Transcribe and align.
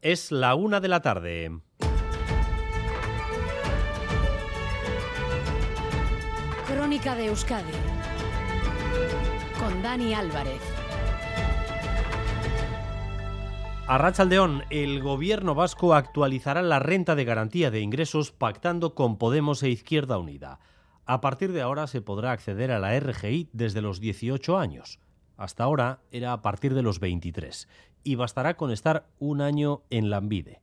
Es 0.00 0.30
la 0.30 0.54
una 0.54 0.78
de 0.78 0.86
la 0.86 1.02
tarde. 1.02 1.58
Crónica 6.68 7.16
de 7.16 7.26
Euskadi 7.26 7.72
con 9.58 9.82
Dani 9.82 10.14
Álvarez. 10.14 10.60
A 13.88 13.98
Rachaldeón, 13.98 14.62
el 14.70 15.02
gobierno 15.02 15.56
vasco 15.56 15.94
actualizará 15.94 16.62
la 16.62 16.78
renta 16.78 17.16
de 17.16 17.24
garantía 17.24 17.72
de 17.72 17.80
ingresos 17.80 18.30
pactando 18.30 18.94
con 18.94 19.18
Podemos 19.18 19.64
e 19.64 19.70
Izquierda 19.70 20.18
Unida. 20.18 20.60
A 21.06 21.20
partir 21.20 21.50
de 21.50 21.62
ahora 21.62 21.88
se 21.88 22.02
podrá 22.02 22.30
acceder 22.30 22.70
a 22.70 22.78
la 22.78 22.96
RGI 23.00 23.48
desde 23.52 23.82
los 23.82 23.98
18 23.98 24.58
años. 24.58 25.00
Hasta 25.36 25.64
ahora 25.64 26.02
era 26.12 26.32
a 26.32 26.42
partir 26.42 26.74
de 26.74 26.82
los 26.82 27.00
23 27.00 27.66
y 28.04 28.14
bastará 28.14 28.56
con 28.56 28.70
estar 28.70 29.06
un 29.18 29.40
año 29.40 29.82
en 29.90 30.10
la 30.10 30.18
Ambide. 30.18 30.60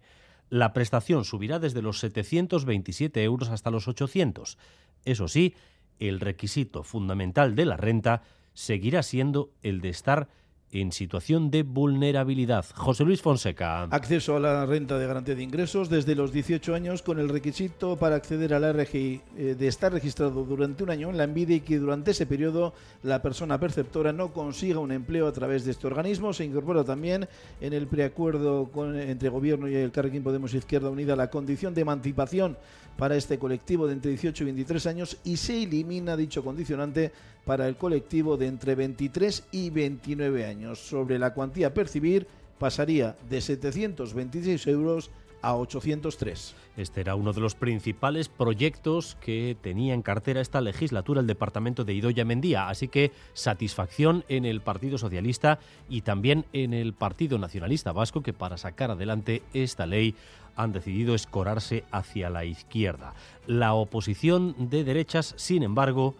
La 0.49 0.73
prestación 0.73 1.25
subirá 1.25 1.59
desde 1.59 1.81
los 1.81 1.99
727 1.99 3.23
euros 3.23 3.49
hasta 3.49 3.71
los 3.71 3.87
800. 3.87 4.57
Eso 5.03 5.27
sí, 5.27 5.55
el 5.99 6.19
requisito 6.19 6.83
fundamental 6.83 7.55
de 7.55 7.65
la 7.65 7.77
renta 7.77 8.21
seguirá 8.53 9.03
siendo 9.03 9.51
el 9.61 9.81
de 9.81 9.89
estar 9.89 10.29
en 10.81 10.91
situación 10.91 11.51
de 11.51 11.63
vulnerabilidad. 11.63 12.65
José 12.75 13.05
Luis 13.05 13.21
Fonseca. 13.21 13.83
Acceso 13.83 14.35
a 14.35 14.39
la 14.39 14.65
renta 14.65 14.97
de 14.97 15.07
garantía 15.07 15.35
de 15.35 15.43
ingresos 15.43 15.89
desde 15.89 16.15
los 16.15 16.33
18 16.33 16.75
años 16.75 17.01
con 17.01 17.19
el 17.19 17.29
requisito 17.29 17.95
para 17.95 18.15
acceder 18.15 18.53
a 18.53 18.59
la 18.59 18.73
RGI 18.73 19.21
eh, 19.37 19.55
de 19.57 19.67
estar 19.67 19.93
registrado 19.93 20.43
durante 20.43 20.83
un 20.83 20.89
año 20.89 21.09
en 21.09 21.17
la 21.17 21.23
Envide 21.23 21.55
y 21.55 21.59
que 21.61 21.79
durante 21.79 22.11
ese 22.11 22.25
periodo 22.25 22.73
la 23.03 23.21
persona 23.21 23.59
perceptora 23.59 24.11
no 24.11 24.33
consiga 24.33 24.79
un 24.79 24.91
empleo 24.91 25.27
a 25.27 25.31
través 25.31 25.65
de 25.65 25.71
este 25.71 25.87
organismo. 25.87 26.33
Se 26.33 26.43
incorpora 26.43 26.83
también 26.83 27.27
en 27.61 27.73
el 27.73 27.87
preacuerdo 27.87 28.69
entre 28.95 29.29
Gobierno 29.29 29.69
y 29.69 29.75
el 29.75 29.91
Carrequín 29.91 30.23
Podemos 30.23 30.53
Izquierda 30.53 30.89
Unida 30.89 31.15
la 31.15 31.29
condición 31.29 31.73
de 31.73 31.81
emancipación 31.81 32.57
para 32.97 33.15
este 33.15 33.37
colectivo 33.37 33.87
de 33.87 33.93
entre 33.93 34.11
18 34.11 34.43
y 34.43 34.45
23 34.45 34.85
años 34.87 35.17
y 35.23 35.37
se 35.37 35.63
elimina 35.63 36.15
dicho 36.15 36.43
condicionante 36.43 37.11
para 37.45 37.67
el 37.67 37.75
colectivo 37.75 38.37
de 38.37 38.47
entre 38.47 38.75
23 38.75 39.43
y 39.51 39.69
29 39.69 40.45
años. 40.45 40.64
Sobre 40.73 41.19
la 41.19 41.33
cuantía 41.33 41.73
percibir 41.73 42.27
pasaría 42.57 43.15
de 43.29 43.41
726 43.41 44.67
euros 44.67 45.11
a 45.41 45.55
803. 45.55 46.55
Este 46.75 47.01
era 47.01 47.15
uno 47.15 47.31
de 47.31 47.39
los 47.39 47.53
principales 47.53 48.29
proyectos 48.29 49.15
que 49.21 49.55
tenía 49.61 49.93
en 49.93 50.01
cartera 50.01 50.41
esta 50.41 50.59
legislatura 50.59 51.21
el 51.21 51.27
departamento 51.27 51.83
de 51.83 51.93
Idoya 51.93 52.25
Mendía, 52.25 52.67
así 52.67 52.87
que 52.87 53.11
satisfacción 53.33 54.25
en 54.27 54.45
el 54.45 54.61
Partido 54.61 54.97
Socialista 54.97 55.59
y 55.87 56.01
también 56.01 56.45
en 56.51 56.73
el 56.73 56.93
Partido 56.93 57.37
Nacionalista 57.37 57.91
Vasco 57.91 58.23
que 58.23 58.33
para 58.33 58.57
sacar 58.57 58.89
adelante 58.89 59.43
esta 59.53 59.85
ley 59.85 60.15
han 60.55 60.71
decidido 60.71 61.13
escorarse 61.13 61.83
hacia 61.91 62.29
la 62.31 62.43
izquierda. 62.45 63.13
La 63.45 63.73
oposición 63.73 64.55
de 64.69 64.83
derechas, 64.83 65.35
sin 65.37 65.61
embargo, 65.61 66.15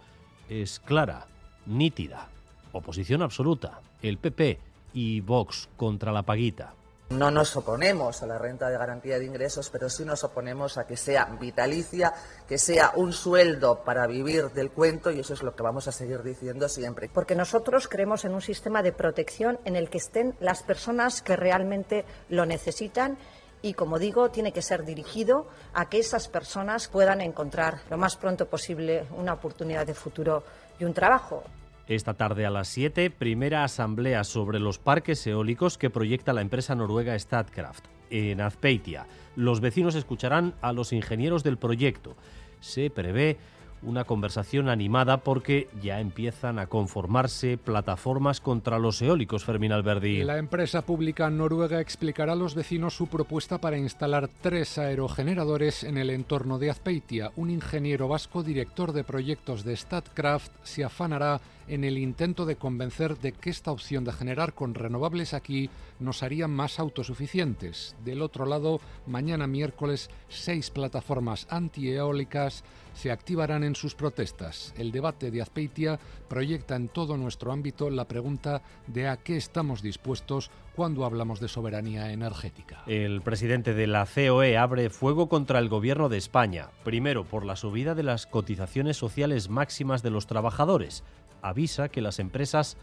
es 0.48 0.78
clara, 0.78 1.26
nítida. 1.66 2.28
Oposición 2.72 3.22
absoluta, 3.22 3.80
el 4.02 4.18
PP 4.18 4.58
y 4.94 5.20
Vox 5.20 5.68
contra 5.76 6.12
la 6.12 6.22
paguita. 6.22 6.74
No 7.10 7.30
nos 7.30 7.56
oponemos 7.56 8.20
a 8.24 8.26
la 8.26 8.36
renta 8.36 8.68
de 8.68 8.76
garantía 8.76 9.20
de 9.20 9.26
ingresos, 9.26 9.70
pero 9.70 9.88
sí 9.88 10.04
nos 10.04 10.24
oponemos 10.24 10.76
a 10.76 10.88
que 10.88 10.96
sea 10.96 11.26
vitalicia, 11.40 12.12
que 12.48 12.58
sea 12.58 12.92
un 12.96 13.12
sueldo 13.12 13.84
para 13.84 14.08
vivir 14.08 14.50
del 14.50 14.72
cuento 14.72 15.12
y 15.12 15.20
eso 15.20 15.34
es 15.34 15.44
lo 15.44 15.54
que 15.54 15.62
vamos 15.62 15.86
a 15.86 15.92
seguir 15.92 16.24
diciendo 16.24 16.68
siempre. 16.68 17.08
Porque 17.12 17.36
nosotros 17.36 17.86
creemos 17.86 18.24
en 18.24 18.34
un 18.34 18.42
sistema 18.42 18.82
de 18.82 18.92
protección 18.92 19.60
en 19.64 19.76
el 19.76 19.88
que 19.88 19.98
estén 19.98 20.34
las 20.40 20.64
personas 20.64 21.22
que 21.22 21.36
realmente 21.36 22.04
lo 22.28 22.44
necesitan 22.44 23.18
y, 23.62 23.74
como 23.74 24.00
digo, 24.00 24.30
tiene 24.30 24.52
que 24.52 24.62
ser 24.62 24.84
dirigido 24.84 25.46
a 25.74 25.88
que 25.88 26.00
esas 26.00 26.26
personas 26.26 26.88
puedan 26.88 27.20
encontrar 27.20 27.82
lo 27.88 27.98
más 27.98 28.16
pronto 28.16 28.46
posible 28.46 29.06
una 29.16 29.34
oportunidad 29.34 29.86
de 29.86 29.94
futuro 29.94 30.42
y 30.80 30.84
un 30.84 30.92
trabajo. 30.92 31.44
Esta 31.88 32.14
tarde 32.14 32.44
a 32.44 32.50
las 32.50 32.66
7, 32.68 33.10
primera 33.10 33.62
asamblea 33.62 34.24
sobre 34.24 34.58
los 34.58 34.80
parques 34.80 35.24
eólicos 35.24 35.78
que 35.78 35.88
proyecta 35.88 36.32
la 36.32 36.40
empresa 36.40 36.74
noruega 36.74 37.16
Statkraft 37.16 37.84
en 38.10 38.40
Azpeitia. 38.40 39.06
Los 39.36 39.60
vecinos 39.60 39.94
escucharán 39.94 40.54
a 40.62 40.72
los 40.72 40.92
ingenieros 40.92 41.44
del 41.44 41.58
proyecto. 41.58 42.16
Se 42.58 42.90
prevé 42.90 43.36
una 43.82 44.02
conversación 44.02 44.68
animada 44.68 45.18
porque 45.18 45.68
ya 45.80 46.00
empiezan 46.00 46.58
a 46.58 46.66
conformarse 46.66 47.56
plataformas 47.56 48.40
contra 48.40 48.80
los 48.80 49.00
eólicos, 49.00 49.44
Fermín 49.44 49.70
Alberdi. 49.70 50.24
La 50.24 50.38
empresa 50.38 50.82
pública 50.82 51.30
noruega 51.30 51.80
explicará 51.80 52.32
a 52.32 52.36
los 52.36 52.56
vecinos 52.56 52.94
su 52.94 53.06
propuesta 53.06 53.58
para 53.58 53.78
instalar 53.78 54.28
tres 54.40 54.78
aerogeneradores 54.78 55.84
en 55.84 55.98
el 55.98 56.10
entorno 56.10 56.58
de 56.58 56.70
Azpeitia. 56.70 57.30
Un 57.36 57.50
ingeniero 57.50 58.08
vasco, 58.08 58.42
director 58.42 58.92
de 58.92 59.04
proyectos 59.04 59.62
de 59.62 59.76
Statkraft, 59.76 60.50
se 60.64 60.82
afanará 60.82 61.40
en 61.68 61.84
el 61.84 61.98
intento 61.98 62.46
de 62.46 62.56
convencer 62.56 63.18
de 63.18 63.32
que 63.32 63.50
esta 63.50 63.72
opción 63.72 64.04
de 64.04 64.12
generar 64.12 64.54
con 64.54 64.74
renovables 64.74 65.34
aquí 65.34 65.70
nos 65.98 66.22
haría 66.22 66.48
más 66.48 66.78
autosuficientes. 66.78 67.96
Del 68.04 68.22
otro 68.22 68.46
lado, 68.46 68.80
mañana 69.06 69.46
miércoles, 69.46 70.10
seis 70.28 70.70
plataformas 70.70 71.46
antieólicas 71.50 72.64
se 72.94 73.10
activarán 73.10 73.62
en 73.62 73.74
sus 73.74 73.94
protestas. 73.94 74.74
El 74.78 74.90
debate 74.90 75.30
de 75.30 75.42
Azpeitia 75.42 76.00
proyecta 76.28 76.76
en 76.76 76.88
todo 76.88 77.16
nuestro 77.16 77.52
ámbito 77.52 77.90
la 77.90 78.08
pregunta 78.08 78.62
de 78.86 79.08
a 79.08 79.18
qué 79.18 79.36
estamos 79.36 79.82
dispuestos 79.82 80.50
cuando 80.74 81.04
hablamos 81.04 81.40
de 81.40 81.48
soberanía 81.48 82.12
energética. 82.12 82.82
El 82.86 83.20
presidente 83.22 83.74
de 83.74 83.86
la 83.86 84.06
COE 84.06 84.56
abre 84.56 84.90
fuego 84.90 85.28
contra 85.28 85.58
el 85.58 85.68
gobierno 85.68 86.08
de 86.08 86.18
España, 86.18 86.70
primero 86.84 87.24
por 87.24 87.44
la 87.44 87.56
subida 87.56 87.94
de 87.94 88.02
las 88.02 88.26
cotizaciones 88.26 88.96
sociales 88.96 89.50
máximas 89.50 90.02
de 90.02 90.10
los 90.10 90.26
trabajadores, 90.26 91.04
avisa 91.48 91.88
que 91.88 92.00
las 92.00 92.18
empresas 92.18 92.76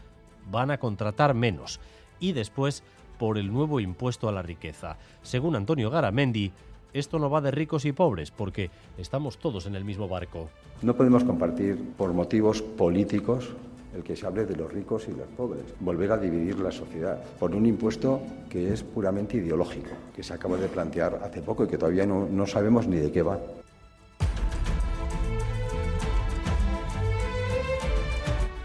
van 0.50 0.70
a 0.70 0.78
contratar 0.78 1.34
menos 1.34 1.80
y 2.20 2.32
después 2.32 2.82
por 3.18 3.38
el 3.38 3.52
nuevo 3.52 3.80
impuesto 3.80 4.28
a 4.28 4.32
la 4.32 4.42
riqueza. 4.42 4.96
Según 5.22 5.56
Antonio 5.56 5.90
Garamendi, 5.90 6.52
esto 6.92 7.18
no 7.18 7.28
va 7.28 7.40
de 7.40 7.50
ricos 7.50 7.84
y 7.84 7.92
pobres, 7.92 8.30
porque 8.30 8.70
estamos 8.98 9.38
todos 9.38 9.66
en 9.66 9.74
el 9.74 9.84
mismo 9.84 10.08
barco. 10.08 10.48
No 10.82 10.94
podemos 10.94 11.24
compartir 11.24 11.76
por 11.96 12.12
motivos 12.12 12.62
políticos 12.62 13.50
el 13.94 14.02
que 14.02 14.16
se 14.16 14.26
hable 14.26 14.44
de 14.44 14.56
los 14.56 14.72
ricos 14.72 15.06
y 15.08 15.12
los 15.12 15.28
pobres, 15.36 15.62
volver 15.80 16.12
a 16.12 16.18
dividir 16.18 16.58
la 16.58 16.72
sociedad 16.72 17.22
por 17.38 17.54
un 17.54 17.64
impuesto 17.66 18.20
que 18.50 18.72
es 18.72 18.82
puramente 18.82 19.36
ideológico, 19.36 19.90
que 20.14 20.22
se 20.22 20.34
acaba 20.34 20.56
de 20.56 20.68
plantear 20.68 21.20
hace 21.22 21.42
poco 21.42 21.64
y 21.64 21.68
que 21.68 21.78
todavía 21.78 22.04
no, 22.04 22.26
no 22.26 22.46
sabemos 22.46 22.88
ni 22.88 22.96
de 22.96 23.12
qué 23.12 23.22
va. 23.22 23.38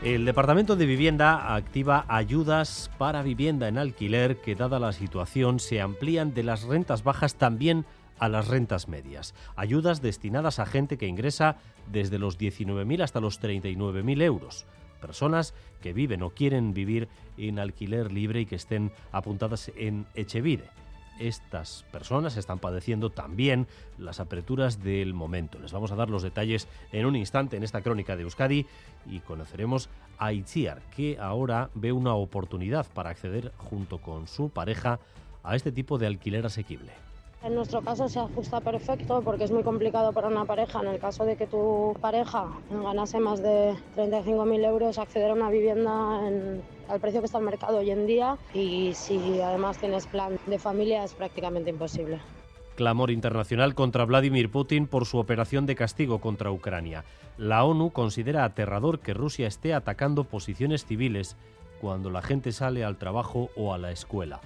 El 0.02 0.24
Departamento 0.24 0.78
de 0.78 0.86
Vivienda 0.86 1.56
activa 1.56 2.06
ayudas 2.08 2.90
para 2.98 3.22
vivienda 3.22 3.68
en 3.68 3.78
alquiler 3.78 4.38
que, 4.38 4.56
dada 4.56 4.80
la 4.80 4.94
situación, 4.94 5.60
se 5.60 5.82
amplían 5.82 6.34
de 6.34 6.44
las 6.44 6.64
rentas 6.64 7.04
bajas 7.04 7.36
también 7.36 7.84
a 8.18 8.30
las 8.30 8.48
rentas 8.48 8.88
medias. 8.88 9.36
Ayudas 9.58 10.02
destinadas 10.02 10.60
a 10.60 10.66
gente 10.66 10.98
que 10.98 11.08
ingresa 11.08 11.58
desde 11.92 12.18
los 12.18 12.40
19.000 12.40 13.04
hasta 13.04 13.20
los 13.20 13.42
39.000 13.42 14.22
euros. 14.22 14.66
Personas 15.02 15.54
que 15.82 15.92
viven 15.92 16.24
o 16.24 16.30
quieren 16.30 16.74
vivir 16.74 17.10
en 17.38 17.60
alquiler 17.60 18.14
libre 18.14 18.40
y 18.40 18.46
que 18.46 18.56
estén 18.56 18.94
apuntadas 19.12 19.70
en 19.76 20.06
Echevide 20.16 20.70
estas 21.20 21.86
personas 21.92 22.38
están 22.38 22.60
padeciendo 22.60 23.10
también 23.10 23.68
las 23.98 24.20
aperturas 24.20 24.84
del 24.84 25.14
momento. 25.14 25.60
Les 25.60 25.72
vamos 25.72 25.92
a 25.92 25.96
dar 25.96 26.10
los 26.10 26.24
detalles 26.24 26.68
en 26.92 27.06
un 27.06 27.16
instante 27.16 27.58
en 27.58 27.64
esta 27.64 27.82
crónica 27.82 28.16
de 28.16 28.24
Euskadi 28.24 28.66
y 29.06 29.20
conoceremos 29.20 29.90
a 30.18 30.34
Itziar, 30.34 30.82
que 30.96 31.18
ahora 31.20 31.70
ve 31.76 31.92
una 31.92 32.14
oportunidad 32.14 32.88
para 32.94 33.10
acceder 33.10 33.52
junto 33.58 34.00
con 34.00 34.28
su 34.28 34.50
pareja 34.50 35.00
a 35.44 35.56
este 35.56 35.72
tipo 35.72 35.98
de 35.98 36.08
alquiler 36.08 36.46
asequible. 36.46 37.09
En 37.42 37.56
nuestro 37.56 37.82
caso 37.82 38.10
se 38.10 38.20
ajusta 38.20 38.60
perfecto 38.60 39.22
porque 39.24 39.46
es 39.46 39.52
muy 39.52 39.64
complicado 39.64 40.12
para 40.12 40.28
una 40.28 40.44
pareja, 40.44 40.82
en 40.82 40.88
el 40.88 41.00
caso 41.00 41.24
de 41.24 41.38
que 41.38 41.48
tu 41.48 41.96
pareja 42.02 42.48
ganase 42.70 43.20
más 43.22 43.42
de 43.42 43.76
35.000 43.96 44.66
euros, 44.66 44.98
acceder 44.98 45.32
a 45.32 45.34
una 45.36 45.50
vivienda 45.50 46.28
en, 46.28 46.62
al 46.90 47.00
precio 47.00 47.22
que 47.22 47.28
está 47.28 47.38
el 47.38 47.46
mercado 47.46 47.78
hoy 47.78 47.92
en 47.92 48.08
día 48.08 48.38
y 48.54 48.92
si 48.94 49.40
además 49.40 49.78
tienes 49.78 50.06
plan 50.06 50.38
de 50.48 50.60
familia 50.60 51.06
es 51.06 51.14
prácticamente 51.14 51.70
imposible. 51.70 52.20
Clamor 52.76 53.10
internacional 53.10 53.74
contra 53.74 54.04
Vladimir 54.04 54.52
Putin 54.52 54.88
por 54.88 55.06
su 55.06 55.18
operación 55.18 55.66
de 55.66 55.76
castigo 55.76 56.20
contra 56.20 56.52
Ucrania. 56.52 57.06
La 57.38 57.64
ONU 57.64 57.92
considera 57.92 58.44
aterrador 58.44 59.00
que 59.00 59.14
Rusia 59.14 59.48
esté 59.48 59.74
atacando 59.74 60.26
posiciones 60.26 60.86
civiles 60.86 61.38
cuando 61.80 62.10
la 62.10 62.22
gente 62.22 62.52
sale 62.52 62.84
al 62.84 62.98
trabajo 62.98 63.50
o 63.56 63.74
a 63.74 63.78
la 63.78 63.92
escuela. 63.92 64.42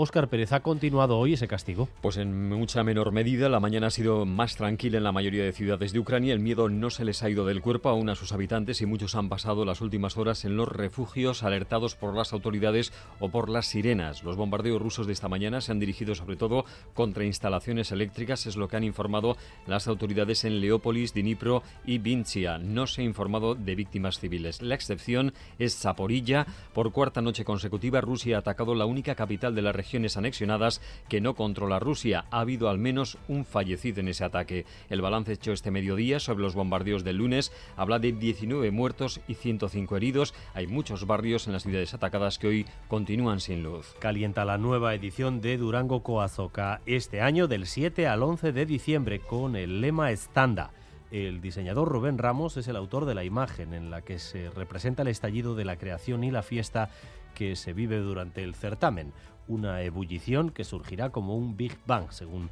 Óscar 0.00 0.28
Pérez, 0.28 0.52
¿ha 0.52 0.60
continuado 0.60 1.18
hoy 1.18 1.32
ese 1.32 1.48
castigo? 1.48 1.88
Pues 2.00 2.18
en 2.18 2.50
mucha 2.50 2.84
menor 2.84 3.10
medida. 3.10 3.48
La 3.48 3.58
mañana 3.58 3.88
ha 3.88 3.90
sido 3.90 4.26
más 4.26 4.54
tranquila 4.54 4.98
en 4.98 5.02
la 5.02 5.10
mayoría 5.10 5.42
de 5.42 5.52
ciudades 5.52 5.92
de 5.92 5.98
Ucrania. 5.98 6.32
El 6.32 6.38
miedo 6.38 6.68
no 6.68 6.88
se 6.90 7.04
les 7.04 7.24
ha 7.24 7.28
ido 7.28 7.44
del 7.44 7.60
cuerpo 7.60 7.88
aún 7.88 8.08
a 8.08 8.14
sus 8.14 8.30
habitantes 8.30 8.80
y 8.80 8.86
muchos 8.86 9.16
han 9.16 9.28
pasado 9.28 9.64
las 9.64 9.80
últimas 9.80 10.16
horas 10.16 10.44
en 10.44 10.56
los 10.56 10.68
refugios 10.68 11.42
alertados 11.42 11.96
por 11.96 12.14
las 12.14 12.32
autoridades 12.32 12.92
o 13.18 13.30
por 13.30 13.48
las 13.48 13.66
sirenas. 13.66 14.22
Los 14.22 14.36
bombardeos 14.36 14.80
rusos 14.80 15.08
de 15.08 15.14
esta 15.14 15.28
mañana 15.28 15.60
se 15.60 15.72
han 15.72 15.80
dirigido 15.80 16.14
sobre 16.14 16.36
todo 16.36 16.64
contra 16.94 17.24
instalaciones 17.24 17.90
eléctricas, 17.90 18.46
es 18.46 18.56
lo 18.56 18.68
que 18.68 18.76
han 18.76 18.84
informado 18.84 19.36
las 19.66 19.88
autoridades 19.88 20.44
en 20.44 20.60
Leópolis, 20.60 21.12
Dnipro 21.12 21.64
y 21.84 21.98
Vinchia. 21.98 22.58
No 22.58 22.86
se 22.86 23.02
ha 23.02 23.04
informado 23.04 23.56
de 23.56 23.74
víctimas 23.74 24.20
civiles. 24.20 24.62
La 24.62 24.76
excepción 24.76 25.34
es 25.58 25.76
Zaporilla. 25.76 26.46
Por 26.72 26.92
cuarta 26.92 27.20
noche 27.20 27.44
consecutiva, 27.44 28.00
Rusia 28.00 28.36
ha 28.36 28.38
atacado 28.38 28.76
la 28.76 28.86
única 28.86 29.16
capital 29.16 29.56
de 29.56 29.62
las 29.62 29.74
regiones 29.88 30.18
anexionadas 30.18 30.82
que 31.08 31.22
no 31.22 31.34
controla 31.34 31.78
Rusia. 31.78 32.26
Ha 32.30 32.40
habido 32.40 32.68
al 32.68 32.76
menos 32.76 33.16
un 33.26 33.46
fallecido 33.46 34.00
en 34.00 34.08
ese 34.08 34.22
ataque. 34.22 34.66
El 34.90 35.00
balance 35.00 35.32
hecho 35.32 35.52
este 35.52 35.70
mediodía 35.70 36.20
sobre 36.20 36.42
los 36.42 36.54
bombardeos 36.54 37.04
del 37.04 37.16
lunes 37.16 37.52
habla 37.74 37.98
de 37.98 38.12
19 38.12 38.70
muertos 38.70 39.22
y 39.28 39.34
105 39.34 39.96
heridos. 39.96 40.34
Hay 40.52 40.66
muchos 40.66 41.06
barrios 41.06 41.46
en 41.46 41.54
las 41.54 41.62
ciudades 41.62 41.94
atacadas 41.94 42.38
que 42.38 42.48
hoy 42.48 42.66
continúan 42.88 43.40
sin 43.40 43.62
luz. 43.62 43.94
Calienta 43.98 44.44
la 44.44 44.58
nueva 44.58 44.94
edición 44.94 45.40
de 45.40 45.56
Durango 45.56 46.02
Coazoca 46.02 46.82
este 46.84 47.22
año 47.22 47.48
del 47.48 47.66
7 47.66 48.06
al 48.06 48.22
11 48.22 48.52
de 48.52 48.66
diciembre 48.66 49.20
con 49.20 49.56
el 49.56 49.80
lema 49.80 50.10
Estanda. 50.10 50.70
El 51.10 51.40
diseñador 51.40 51.88
Rubén 51.88 52.18
Ramos 52.18 52.58
es 52.58 52.68
el 52.68 52.76
autor 52.76 53.06
de 53.06 53.14
la 53.14 53.24
imagen 53.24 53.72
en 53.72 53.90
la 53.90 54.02
que 54.02 54.18
se 54.18 54.50
representa 54.50 55.00
el 55.00 55.08
estallido 55.08 55.54
de 55.54 55.64
la 55.64 55.76
creación 55.76 56.22
y 56.22 56.30
la 56.30 56.42
fiesta 56.42 56.90
que 57.38 57.54
se 57.54 57.72
vive 57.72 57.98
durante 57.98 58.42
el 58.42 58.56
certamen, 58.56 59.12
una 59.46 59.80
ebullición 59.82 60.50
que 60.50 60.64
surgirá 60.64 61.10
como 61.10 61.36
un 61.36 61.56
Big 61.56 61.78
Bang, 61.86 62.10
según 62.10 62.50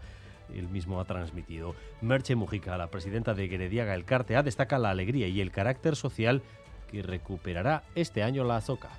él 0.54 0.68
mismo 0.68 1.00
ha 1.00 1.04
transmitido. 1.04 1.74
Merche 2.00 2.36
Mujica, 2.36 2.78
la 2.78 2.88
presidenta 2.88 3.34
de 3.34 3.48
Gerediaga 3.48 3.96
El 3.96 4.04
Cartea, 4.04 4.44
destaca 4.44 4.78
la 4.78 4.90
alegría 4.90 5.26
y 5.26 5.40
el 5.40 5.50
carácter 5.50 5.96
social 5.96 6.40
que 6.88 7.02
recuperará 7.02 7.82
este 7.96 8.22
año 8.22 8.44
la 8.44 8.58
azoka. 8.58 8.90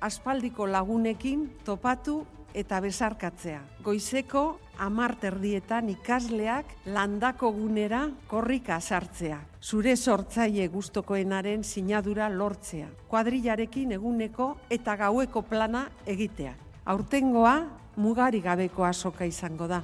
Aspaldiko 0.00 0.66
lagunekin 0.66 1.48
topatu 1.64 2.22
eta 2.54 2.80
besarkatzea. 2.80 3.60
Goizeko 3.84 4.58
amar 4.80 5.14
terdietan 5.20 5.90
ikasleak 5.92 6.72
landako 6.86 7.52
gunera 7.52 8.06
korrika 8.30 8.80
sartzea. 8.80 9.38
Zure 9.60 9.96
sortzaile 9.96 10.66
gustokoenaren 10.72 11.64
sinadura 11.64 12.30
lortzea. 12.32 12.88
Kuadrillarekin 13.08 13.92
eguneko 13.92 14.54
eta 14.70 14.96
gaueko 14.96 15.42
plana 15.42 15.86
egitea. 16.06 16.56
Aurtengoa 16.86 17.56
mugari 17.96 18.40
gabeko 18.40 18.84
azoka 18.88 19.28
izango 19.28 19.68
da. 19.68 19.82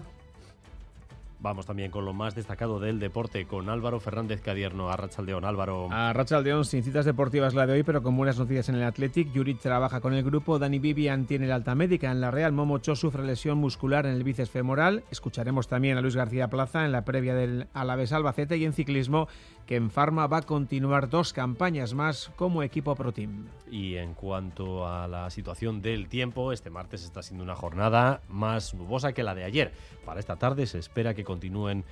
Vamos 1.46 1.64
también 1.64 1.92
con 1.92 2.04
lo 2.04 2.12
más 2.12 2.34
destacado 2.34 2.80
del 2.80 2.98
deporte, 2.98 3.46
con 3.46 3.70
Álvaro 3.70 4.00
Fernández 4.00 4.40
Cadierno, 4.40 4.90
a 4.90 4.96
Rachaldeón. 4.96 5.44
Álvaro. 5.44 5.86
A 5.92 6.12
Rachaldeón, 6.12 6.64
sin 6.64 6.82
citas 6.82 7.04
deportivas 7.04 7.54
la 7.54 7.68
de 7.68 7.74
hoy, 7.74 7.82
pero 7.84 8.02
con 8.02 8.16
buenas 8.16 8.36
noticias 8.36 8.68
en 8.68 8.74
el 8.74 8.82
Athletic. 8.82 9.30
Yuric 9.30 9.60
trabaja 9.60 10.00
con 10.00 10.12
el 10.12 10.24
grupo, 10.24 10.58
Dani 10.58 10.80
Vivian 10.80 11.24
tiene 11.26 11.46
la 11.46 11.54
alta 11.54 11.76
médica 11.76 12.10
en 12.10 12.20
la 12.20 12.32
Real, 12.32 12.50
Momo 12.50 12.78
Cho 12.78 12.96
sufre 12.96 13.22
lesión 13.22 13.58
muscular 13.58 14.06
en 14.06 14.14
el 14.14 14.24
bíceps 14.24 14.50
femoral. 14.50 15.04
Escucharemos 15.12 15.68
también 15.68 15.96
a 15.96 16.00
Luis 16.00 16.16
García 16.16 16.48
Plaza 16.48 16.84
en 16.84 16.90
la 16.90 17.04
previa 17.04 17.36
del 17.36 17.68
Alavés 17.74 18.12
Albacete 18.12 18.56
y 18.56 18.64
en 18.64 18.72
ciclismo 18.72 19.28
que 19.66 19.76
en 19.76 19.90
Farma 19.90 20.26
va 20.26 20.38
a 20.38 20.42
continuar 20.42 21.10
dos 21.10 21.32
campañas 21.32 21.92
más 21.94 22.30
como 22.36 22.62
equipo 22.62 22.94
Pro 22.94 23.12
Team. 23.12 23.46
Y 23.70 23.96
en 23.96 24.14
cuanto 24.14 24.86
a 24.86 25.08
la 25.08 25.28
situación 25.30 25.82
del 25.82 26.08
tiempo, 26.08 26.52
este 26.52 26.70
martes 26.70 27.04
está 27.04 27.22
siendo 27.22 27.42
una 27.42 27.56
jornada 27.56 28.20
más 28.28 28.74
nubosa 28.74 29.12
que 29.12 29.24
la 29.24 29.34
de 29.34 29.44
ayer. 29.44 29.72
Para 30.04 30.20
esta 30.20 30.36
tarde 30.36 30.66
se 30.66 30.78
espera 30.78 31.14
que 31.14 31.24
continúen 31.36 31.84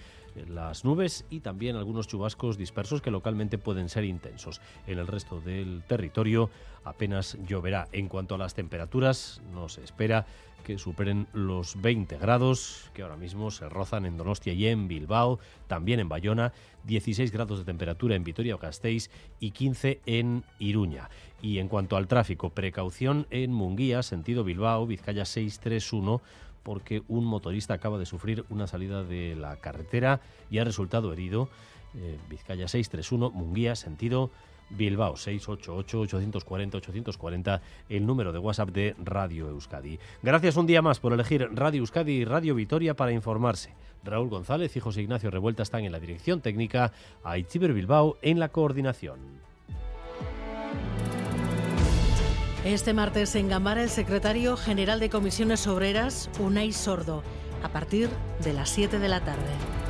las 0.48 0.86
nubes 0.86 1.26
y 1.28 1.40
también 1.40 1.76
algunos 1.76 2.08
chubascos 2.08 2.56
dispersos 2.56 3.02
que 3.02 3.10
localmente 3.10 3.58
pueden 3.58 3.90
ser 3.90 4.04
intensos. 4.04 4.62
En 4.86 4.98
el 4.98 5.06
resto 5.06 5.38
del 5.40 5.82
territorio 5.86 6.48
apenas 6.82 7.36
lloverá. 7.46 7.86
En 7.92 8.08
cuanto 8.08 8.34
a 8.34 8.38
las 8.38 8.54
temperaturas, 8.54 9.42
no 9.52 9.68
se 9.68 9.84
espera 9.84 10.24
que 10.64 10.78
superen 10.78 11.26
los 11.34 11.80
20 11.82 12.16
grados 12.16 12.90
que 12.94 13.02
ahora 13.02 13.18
mismo 13.18 13.50
se 13.50 13.68
rozan 13.68 14.06
en 14.06 14.16
Donostia 14.16 14.54
y 14.54 14.66
en 14.66 14.88
Bilbao, 14.88 15.38
también 15.66 16.00
en 16.00 16.08
Bayona, 16.08 16.54
16 16.84 17.30
grados 17.30 17.58
de 17.58 17.66
temperatura 17.66 18.16
en 18.16 18.24
Vitoria-Gasteiz 18.24 19.10
y 19.40 19.50
15 19.50 20.00
en 20.06 20.42
Iruña. 20.58 21.10
Y 21.42 21.58
en 21.58 21.68
cuanto 21.68 21.98
al 21.98 22.08
tráfico, 22.08 22.48
precaución 22.48 23.26
en 23.28 23.52
Munguía, 23.52 24.02
sentido 24.02 24.42
Bilbao, 24.42 24.86
Vizcaya 24.86 25.26
631 25.26 26.22
porque 26.64 27.04
un 27.06 27.24
motorista 27.24 27.74
acaba 27.74 27.98
de 27.98 28.06
sufrir 28.06 28.44
una 28.48 28.66
salida 28.66 29.04
de 29.04 29.36
la 29.36 29.56
carretera 29.56 30.20
y 30.50 30.58
ha 30.58 30.64
resultado 30.64 31.12
herido. 31.12 31.48
Eh, 31.96 32.18
Vizcaya 32.28 32.66
631, 32.66 33.30
Munguía, 33.30 33.76
sentido 33.76 34.32
Bilbao 34.70 35.14
688-840-840, 35.14 37.60
el 37.88 38.06
número 38.06 38.32
de 38.32 38.38
WhatsApp 38.38 38.70
de 38.70 38.94
Radio 38.98 39.50
Euskadi. 39.50 39.98
Gracias 40.22 40.56
un 40.56 40.66
día 40.66 40.80
más 40.82 41.00
por 41.00 41.12
elegir 41.12 41.48
Radio 41.52 41.80
Euskadi 41.80 42.12
y 42.12 42.24
Radio 42.24 42.54
Vitoria 42.54 42.94
para 42.94 43.12
informarse. 43.12 43.74
Raúl 44.02 44.28
González 44.28 44.76
y 44.76 44.80
José 44.80 45.02
Ignacio 45.02 45.30
Revuelta 45.30 45.62
están 45.62 45.84
en 45.84 45.92
la 45.92 46.00
dirección 46.00 46.40
técnica, 46.40 46.92
Aichiber 47.22 47.72
Bilbao 47.72 48.18
en 48.22 48.40
la 48.40 48.48
coordinación. 48.50 49.33
Este 52.64 52.94
martes 52.94 53.34
en 53.34 53.50
Gambara 53.50 53.82
el 53.82 53.90
secretario 53.90 54.56
general 54.56 54.98
de 54.98 55.10
Comisiones 55.10 55.66
Obreras, 55.66 56.30
Unai 56.40 56.72
Sordo, 56.72 57.22
a 57.62 57.68
partir 57.68 58.08
de 58.42 58.54
las 58.54 58.70
7 58.70 58.98
de 58.98 59.08
la 59.08 59.20
tarde. 59.20 59.83